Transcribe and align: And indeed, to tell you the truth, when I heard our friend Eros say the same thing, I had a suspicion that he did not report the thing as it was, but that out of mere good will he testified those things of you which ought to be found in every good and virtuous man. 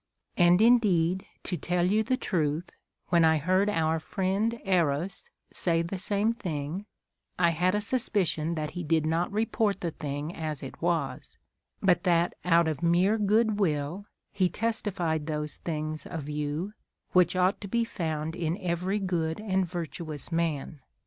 And 0.35 0.63
indeed, 0.63 1.27
to 1.43 1.57
tell 1.57 1.85
you 1.91 2.01
the 2.01 2.17
truth, 2.17 2.71
when 3.09 3.23
I 3.23 3.37
heard 3.37 3.69
our 3.69 3.99
friend 3.99 4.59
Eros 4.65 5.29
say 5.53 5.83
the 5.83 5.99
same 5.99 6.33
thing, 6.33 6.87
I 7.37 7.51
had 7.51 7.75
a 7.75 7.81
suspicion 7.81 8.55
that 8.55 8.71
he 8.71 8.83
did 8.83 9.05
not 9.05 9.31
report 9.31 9.79
the 9.81 9.91
thing 9.91 10.35
as 10.35 10.63
it 10.63 10.81
was, 10.81 11.37
but 11.83 12.01
that 12.01 12.33
out 12.43 12.67
of 12.67 12.81
mere 12.81 13.19
good 13.19 13.59
will 13.59 14.07
he 14.31 14.49
testified 14.49 15.27
those 15.27 15.57
things 15.57 16.07
of 16.07 16.27
you 16.27 16.73
which 17.11 17.35
ought 17.35 17.61
to 17.61 17.67
be 17.67 17.83
found 17.83 18.35
in 18.35 18.57
every 18.57 18.97
good 18.97 19.39
and 19.39 19.67
virtuous 19.67 20.31
man. 20.31 20.79